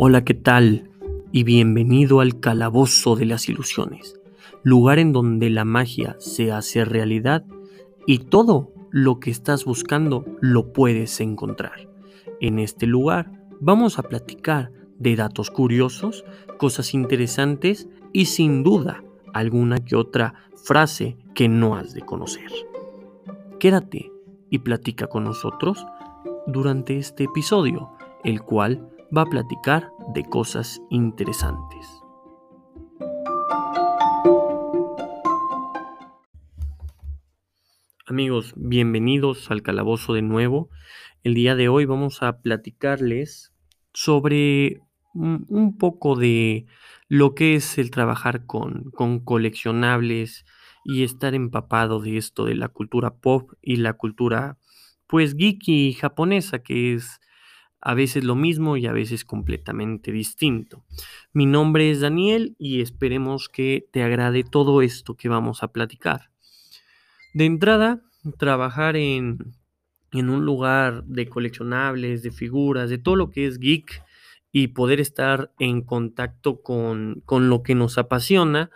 [0.00, 0.88] Hola, ¿qué tal?
[1.32, 4.14] Y bienvenido al Calabozo de las Ilusiones,
[4.62, 7.44] lugar en donde la magia se hace realidad
[8.06, 11.88] y todo lo que estás buscando lo puedes encontrar.
[12.40, 16.24] En este lugar vamos a platicar de datos curiosos,
[16.58, 19.02] cosas interesantes y sin duda
[19.34, 22.52] alguna que otra frase que no has de conocer.
[23.58, 24.12] Quédate
[24.48, 25.84] y platica con nosotros
[26.46, 27.90] durante este episodio,
[28.22, 31.86] el cual va a platicar de cosas interesantes.
[38.06, 40.70] Amigos, bienvenidos al calabozo de nuevo.
[41.24, 43.52] El día de hoy vamos a platicarles
[43.92, 44.80] sobre
[45.12, 46.66] un poco de
[47.08, 50.46] lo que es el trabajar con, con coleccionables
[50.84, 54.56] y estar empapado de esto de la cultura pop y la cultura
[55.06, 57.20] pues geeky japonesa que es
[57.80, 60.84] a veces lo mismo y a veces completamente distinto.
[61.32, 66.30] Mi nombre es Daniel y esperemos que te agrade todo esto que vamos a platicar.
[67.34, 68.00] De entrada,
[68.38, 69.54] trabajar en,
[70.12, 74.02] en un lugar de coleccionables, de figuras, de todo lo que es geek
[74.50, 78.70] y poder estar en contacto con, con lo que nos apasiona,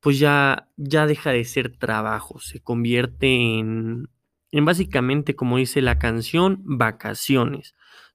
[0.00, 4.10] pues ya, ya deja de ser trabajo, se convierte en,
[4.50, 7.74] en básicamente, como dice la canción, vacaciones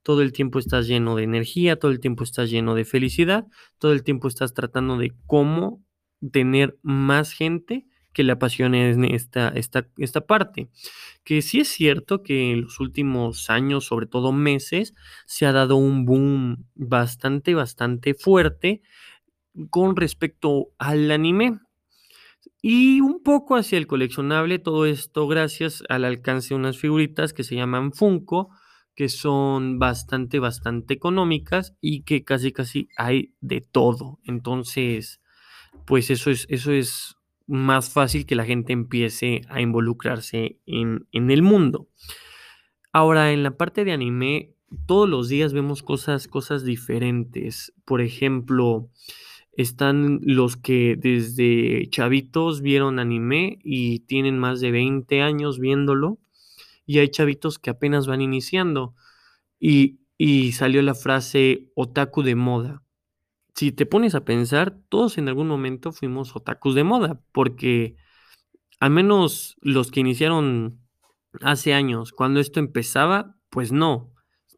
[0.09, 3.45] todo el tiempo estás lleno de energía, todo el tiempo estás lleno de felicidad,
[3.77, 5.85] todo el tiempo estás tratando de cómo
[6.31, 10.71] tener más gente que le apasione esta, esta, esta parte.
[11.23, 14.95] Que sí es cierto que en los últimos años, sobre todo meses,
[15.27, 18.81] se ha dado un boom bastante, bastante fuerte
[19.69, 21.59] con respecto al anime.
[22.63, 27.43] Y un poco hacia el coleccionable, todo esto gracias al alcance de unas figuritas que
[27.43, 28.49] se llaman Funko,
[28.99, 34.19] que son bastante, bastante económicas y que casi, casi hay de todo.
[34.25, 35.21] Entonces,
[35.85, 37.15] pues eso es, eso es
[37.47, 41.87] más fácil que la gente empiece a involucrarse en, en el mundo.
[42.91, 44.51] Ahora, en la parte de anime,
[44.85, 47.71] todos los días vemos cosas, cosas diferentes.
[47.85, 48.89] Por ejemplo,
[49.53, 56.19] están los que desde chavitos vieron anime y tienen más de 20 años viéndolo
[56.89, 58.95] y hay chavitos que apenas van iniciando.
[59.59, 62.81] Y, y salió la frase otaku de moda.
[63.53, 67.95] Si te pones a pensar, todos en algún momento fuimos otakus de moda, porque
[68.79, 70.79] al menos los que iniciaron
[71.41, 74.11] hace años, cuando esto empezaba, pues no,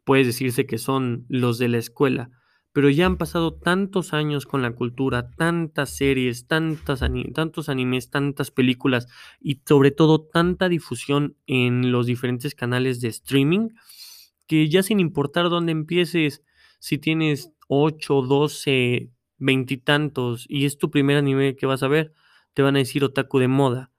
[0.04, 2.30] puedes decirse que son los de la escuela
[2.72, 9.08] pero ya han pasado tantos años con la cultura, tantas series, tantos animes, tantas películas
[9.40, 13.70] y sobre todo tanta difusión en los diferentes canales de streaming
[14.46, 16.42] que ya sin importar dónde empieces,
[16.78, 22.12] si tienes 8, 12, veintitantos y, y es tu primer anime que vas a ver,
[22.54, 23.90] te van a decir otaku de moda.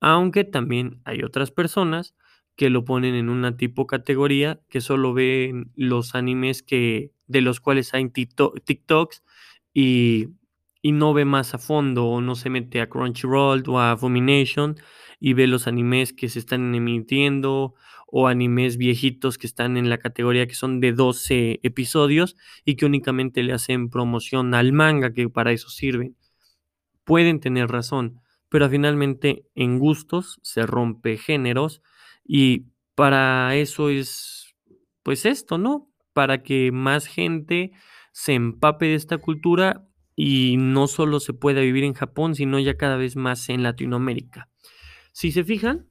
[0.00, 2.14] Aunque también hay otras personas
[2.60, 7.58] que lo ponen en una tipo categoría que solo ven los animes que de los
[7.58, 9.24] cuales hay TikToks
[9.72, 10.26] y,
[10.82, 14.76] y no ve más a fondo o no se mete a Crunchyroll o a Fumination
[15.18, 17.76] y ve los animes que se están emitiendo
[18.06, 22.84] o animes viejitos que están en la categoría que son de 12 episodios y que
[22.84, 26.14] únicamente le hacen promoción al manga que para eso sirven.
[27.04, 28.20] Pueden tener razón,
[28.50, 31.80] pero finalmente en gustos se rompe géneros
[32.32, 34.54] y para eso es
[35.02, 35.90] pues esto, ¿no?
[36.12, 37.72] para que más gente
[38.12, 42.76] se empape de esta cultura y no solo se pueda vivir en Japón, sino ya
[42.76, 44.48] cada vez más en Latinoamérica.
[45.12, 45.88] Si se fijan,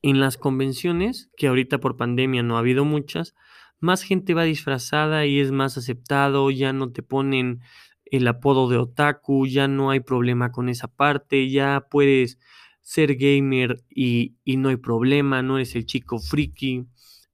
[0.00, 3.34] en las convenciones, que ahorita por pandemia no ha habido muchas,
[3.78, 7.60] más gente va disfrazada y es más aceptado, ya no te ponen
[8.04, 12.38] el apodo de otaku, ya no hay problema con esa parte, ya puedes
[12.82, 16.86] ser gamer y, y no hay problema, no eres el chico friki,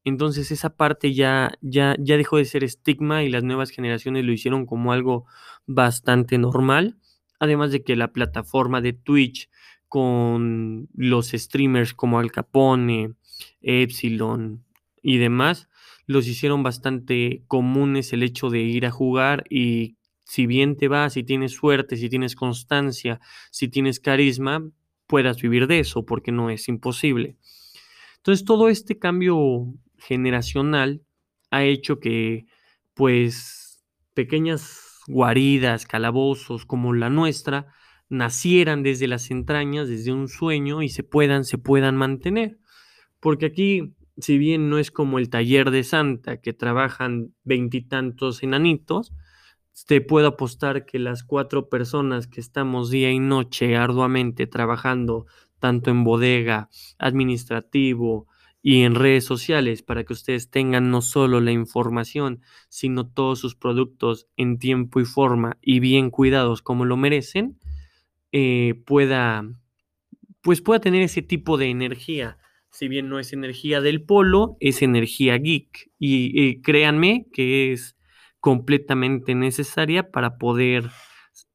[0.08, 4.32] entonces esa parte ya, ya, ya dejó de ser estigma y las nuevas generaciones lo
[4.32, 5.26] hicieron como algo
[5.66, 6.96] bastante normal.
[7.38, 9.48] Además de que la plataforma de Twitch
[9.86, 13.14] con los streamers como Al Capone,
[13.60, 14.64] Epsilon
[15.02, 15.68] y demás,
[16.06, 21.10] los hicieron bastante comunes el hecho de ir a jugar y si bien te va,
[21.10, 23.20] si tienes suerte, si tienes constancia,
[23.50, 24.62] si tienes carisma,
[25.08, 27.36] puedas vivir de eso, porque no es imposible.
[28.18, 31.02] Entonces todo este cambio generacional
[31.50, 32.46] ha hecho que
[32.94, 33.82] pues
[34.14, 37.66] pequeñas guaridas, calabozos como la nuestra
[38.08, 42.58] nacieran desde las entrañas, desde un sueño y se puedan, se puedan mantener.
[43.20, 49.12] Porque aquí, si bien no es como el taller de Santa, que trabajan veintitantos enanitos,
[49.86, 55.26] te puedo apostar que las cuatro personas que estamos día y noche arduamente trabajando,
[55.58, 58.26] tanto en bodega, administrativo
[58.62, 63.54] y en redes sociales, para que ustedes tengan no solo la información, sino todos sus
[63.54, 67.58] productos en tiempo y forma y bien cuidados como lo merecen,
[68.32, 69.44] eh, pueda,
[70.40, 72.38] pues pueda tener ese tipo de energía.
[72.70, 75.90] Si bien no es energía del polo, es energía geek.
[75.98, 77.97] y créanme que es
[78.40, 80.90] completamente necesaria para poder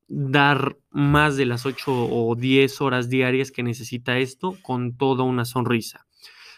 [0.07, 5.45] dar más de las 8 o 10 horas diarias que necesita esto con toda una
[5.45, 6.05] sonrisa.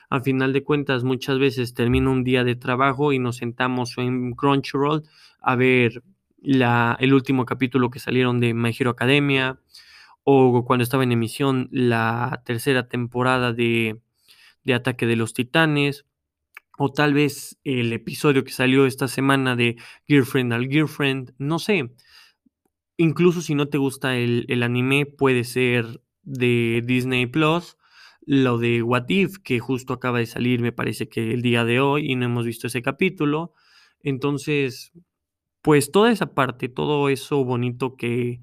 [0.10, 4.34] A final de cuentas, muchas veces termino un día de trabajo y nos sentamos en
[4.34, 5.04] Crunchyroll
[5.42, 6.04] a ver
[6.42, 9.60] la, el último capítulo que salieron de My Hero Academia
[10.24, 14.00] o cuando estaba en emisión la tercera temporada de,
[14.64, 16.06] de Ataque de los Titanes
[16.78, 19.78] o tal vez el episodio que salió esta semana de
[20.08, 21.92] Girlfriend al Girlfriend, no sé.
[22.98, 27.78] Incluso si no te gusta el, anime, puede ser de Disney Plus,
[28.26, 31.80] lo de What If, que justo acaba de salir, me parece que el día de
[31.80, 33.54] hoy, y no hemos visto ese capítulo.
[34.02, 34.92] Entonces,
[35.62, 38.42] pues toda esa parte, todo eso bonito que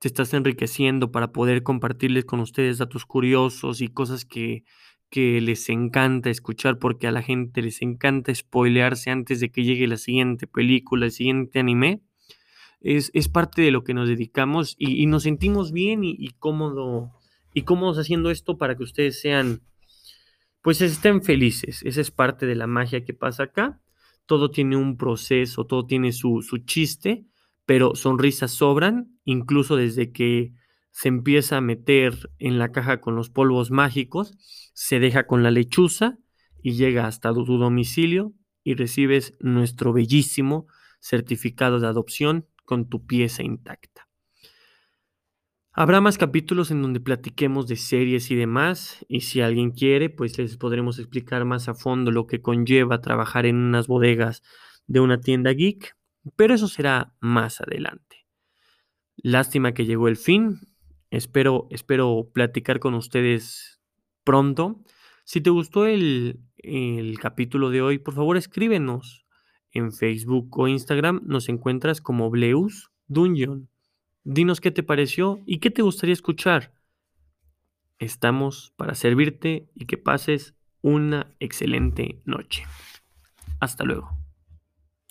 [0.00, 4.64] te estás enriqueciendo para poder compartirles con ustedes datos curiosos y cosas que
[5.10, 9.88] que les encanta escuchar porque a la gente les encanta spoilearse antes de que llegue
[9.88, 12.02] la siguiente película, el siguiente anime.
[12.80, 17.12] Es, parte de lo que nos dedicamos y, nos sentimos bien y, y, cómodo,
[17.52, 19.60] y cómodos haciendo esto para que ustedes sean,
[20.62, 21.82] pues estén felices.
[21.84, 23.82] Esa es parte de la magia que pasa acá.
[24.24, 27.26] Todo tiene un proceso, todo tiene su, su chiste,
[27.66, 30.54] pero sonrisas sobran, incluso desde que
[30.90, 34.34] se empieza a meter en la caja con los polvos mágicos,
[34.74, 36.18] se deja con la lechuza
[36.62, 38.32] y llega hasta tu domicilio
[38.62, 40.66] y recibes nuestro bellísimo
[41.00, 44.08] certificado de adopción con tu pieza intacta.
[45.72, 50.36] Habrá más capítulos en donde platiquemos de series y demás, y si alguien quiere, pues
[50.36, 54.42] les podremos explicar más a fondo lo que conlleva trabajar en unas bodegas
[54.88, 55.96] de una tienda geek,
[56.34, 58.26] pero eso será más adelante.
[59.16, 60.58] Lástima que llegó el fin,
[61.10, 63.80] Espero, espero platicar con ustedes
[64.24, 64.80] pronto.
[65.24, 69.26] Si te gustó el, el capítulo de hoy, por favor escríbenos
[69.72, 71.22] en Facebook o Instagram.
[71.24, 73.68] Nos encuentras como Bleus Dungeon.
[74.22, 76.74] Dinos qué te pareció y qué te gustaría escuchar.
[77.98, 82.64] Estamos para servirte y que pases una excelente noche.
[83.60, 84.19] Hasta luego.